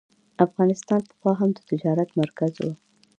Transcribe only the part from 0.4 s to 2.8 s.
افغانستان پخوا هم د تجارت مرکز و.